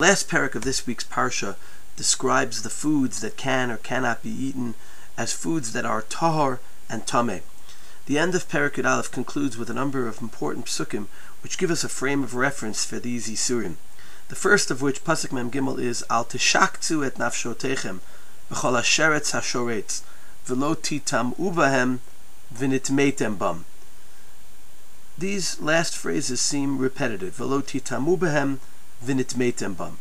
[0.00, 1.56] Last parak of this week's parsha
[1.96, 4.76] describes the foods that can or cannot be eaten
[5.16, 7.42] as foods that are tahor and tameh.
[8.06, 11.08] The end of Parak Aleph concludes with a number of important psukim
[11.42, 13.74] which give us a frame of reference for these isurim.
[14.28, 17.98] The first of which, pasuk mem gimel, is al tishaktu et nafshotechem
[18.52, 20.02] b'chol hasheretz hashoretz
[20.46, 21.98] v'lo titam ubahem
[22.54, 23.64] v'nitmetem bam.
[25.18, 27.38] These last phrases seem repetitive.
[27.38, 28.60] V'lo titam ubahem
[29.04, 29.98] v'nitmetem bam.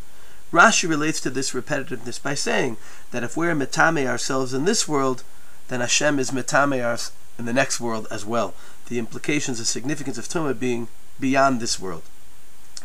[0.51, 2.77] Rashi relates to this repetitiveness by saying
[3.11, 5.23] that if we're metame ourselves in this world,
[5.67, 8.53] then Hashem is metame us in the next world as well.
[8.87, 10.87] The implications, the significance of Tumah being
[11.19, 12.03] beyond this world.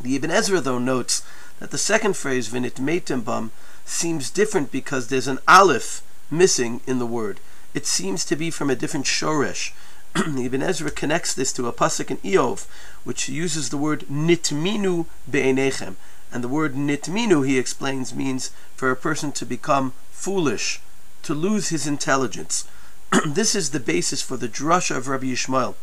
[0.00, 1.22] The Ibn Ezra, though, notes
[1.60, 3.52] that the second phrase, Vinit bam,
[3.84, 7.38] seems different because there's an aleph missing in the word.
[7.74, 9.72] It seems to be from a different shoresh.
[10.16, 12.66] Ibn Ezra connects this to a pasuk in Iyov,
[13.02, 15.94] which uses the word nitminu be'enechem.
[16.30, 20.80] And the word nitminu, he explains, means for a person to become foolish,
[21.22, 22.66] to lose his intelligence.
[23.26, 25.74] this is the basis for the drasha of Rabbi Yishmael,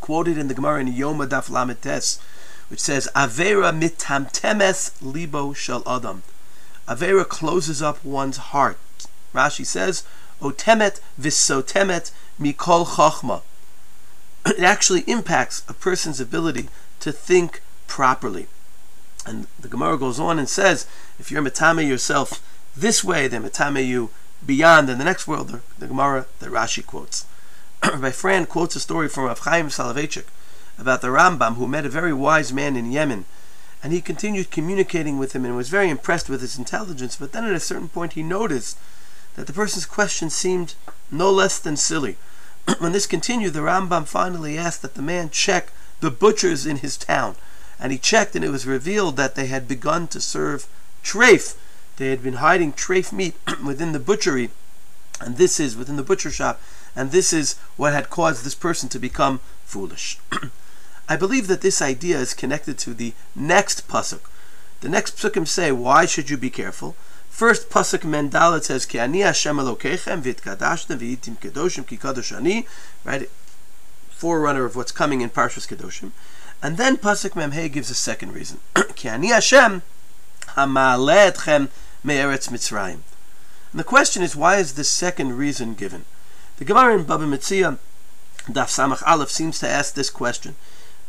[0.00, 2.20] quoted in the Gemara in Yoma Daf Lametes,
[2.68, 6.22] which says, Avera mitamtemes libo shel adam.
[6.86, 8.78] Avera closes up one's heart.
[9.34, 10.04] Rashi says,
[10.40, 13.40] Otemet visotemet mikol chachma.
[14.58, 16.68] It actually impacts a person's ability
[17.00, 18.46] to think properly.
[19.26, 20.86] And the Gemara goes on and says,
[21.18, 22.42] if you're metame yourself
[22.76, 24.10] this way, then metame you
[24.44, 27.26] beyond in the next world, the, the Gemara that Rashi quotes.
[27.84, 30.26] Rabbi Frand quotes a story from Rav Chaim Soloveitchik
[30.78, 33.24] about the Rambam who met a very wise man in Yemen,
[33.82, 37.16] and he continued communicating with him and was very impressed with his intelligence.
[37.16, 38.78] But then at a certain point, he noticed
[39.36, 40.74] that the person's question seemed
[41.10, 42.16] no less than silly.
[42.78, 46.96] when this continued, the Rambam finally asked that the man check the butchers in his
[46.96, 47.36] town,
[47.78, 50.66] and he checked, and it was revealed that they had begun to serve
[51.02, 51.56] treif
[51.96, 54.50] they had been hiding treif meat within the butchery,
[55.20, 56.60] and this is within the butcher shop,
[56.96, 60.18] and this is what had caused this person to become foolish.
[61.08, 64.22] I believe that this idea is connected to the next pasuk.
[64.80, 66.96] The next psukim say, "Why should you be careful?"
[67.34, 72.68] First pasuk Mem Dalet says, "Ki ani Hashem Elokechem v'yitkadashtem v'yitim kedoshim ki kadosh ani,"
[73.02, 73.28] right?
[74.08, 76.12] Forerunner of what's coming in Parshas Kedoshim,
[76.62, 78.60] and then pasuk Mem Hei gives a second reason,
[78.94, 79.82] "Ki ani Hashem
[80.56, 81.70] etchem
[82.04, 83.00] Me'eretz Mitzrayim.
[83.72, 86.04] And the question is, why is this second reason given?
[86.58, 87.78] The Gemara in Baba Metzia,
[88.46, 90.54] Daf Samach Aleph, seems to ask this question.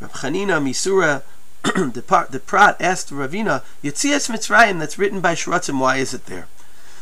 [0.01, 1.21] Rav Chanina Misura,
[1.93, 6.27] the, part, the Prat asked Ravina, Yitzias Mitzrayim, that's written by Shratzim, why is it
[6.27, 6.47] there?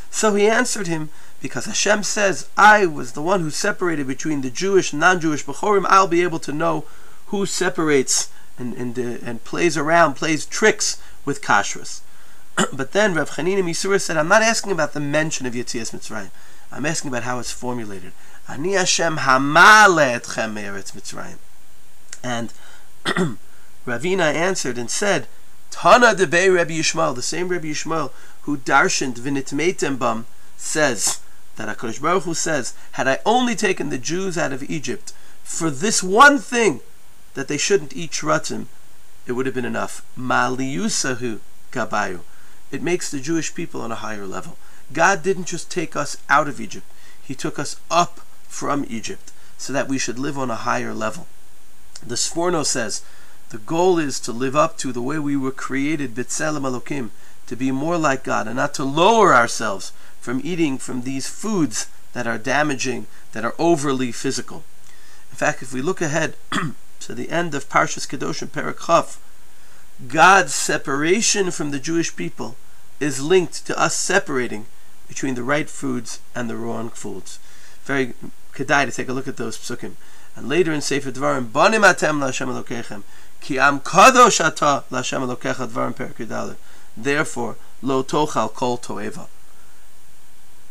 [0.10, 1.10] So he answered him,
[1.42, 5.86] because Hashem says, I was the one who separated between the Jewish and non-Jewish Bechorim,
[5.90, 6.86] I'll be able to know
[7.28, 12.02] who separates and, and, uh, and plays around, plays tricks with kashrus.
[12.74, 16.30] but then Rav Chanina Misura said, I'm not asking about the mention of Yetzias Mitzrayim.
[16.72, 18.14] I'm asking about how it's formulated.
[18.48, 21.38] Ani Hashem hamale etchem Mitzrayim.
[22.24, 22.54] And
[23.86, 25.28] Ravina answered and said,
[25.72, 28.12] Tana debei Rabbi Yishmael, the same Rabbi Yishmael
[28.44, 30.26] who darshaned v'nitmeitem bam,
[30.58, 31.20] says
[31.56, 35.14] that HaKadosh Baruch Hu says, had I only taken the Jews out of Egypt
[35.44, 36.82] for this one thing,
[37.34, 38.68] that they shouldn't eat shratzim,
[39.26, 40.06] it would have been enough.
[40.18, 41.40] Maliusahu
[41.72, 42.22] gabayu
[42.74, 44.58] it makes the Jewish people on a higher level.
[44.92, 46.88] God didn't just take us out of Egypt,
[47.22, 51.28] He took us up from Egypt so that we should live on a higher level.
[52.06, 53.04] The Sforno says
[53.54, 57.12] the goal is to live up to the way we were created, B'Tselem Elokim,
[57.46, 61.86] to be more like God and not to lower ourselves from eating from these foods
[62.14, 64.64] that are damaging, that are overly physical.
[65.30, 66.36] In fact, if we look ahead
[67.02, 68.80] to the end of Parshas Kedoshim Perak
[70.08, 72.56] God's separation from the Jewish people
[73.00, 74.66] is linked to us separating
[75.08, 77.38] between the right foods and the wrong foods.
[77.84, 78.16] Very
[78.56, 79.94] kedai to take a look at those psukim.
[80.36, 83.04] And later in Sefer Dvarim, Banim atem la'Hashem Elokechem,
[83.42, 86.56] ki am kadosh ata la'Hashem Elokecha Dvarim
[86.98, 89.28] Therefore, lo tochal kol toeva.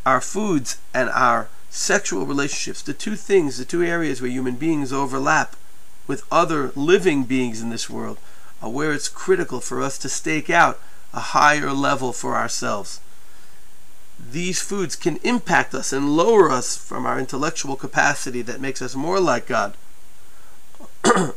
[0.05, 4.93] Our foods and our sexual relationships, the two things, the two areas where human beings
[4.93, 5.57] overlap
[6.07, 8.19] with other living beings in this world,
[8.61, 10.79] are where it's critical for us to stake out
[11.15, 13.01] a higher level for ourselves.
[14.19, 18.95] These foods can impact us and lower us from our intellectual capacity that makes us
[18.95, 19.77] more like God.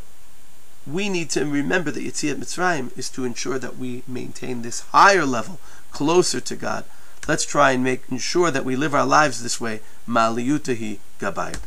[0.88, 5.26] we need to remember that Yetziat Mitzrayim is to ensure that we maintain this higher
[5.26, 5.60] level,
[5.92, 6.86] closer to God.
[7.28, 9.82] Let's try and make ensure that we live our lives this way.
[10.08, 11.60] Maliyutahi Gabayim.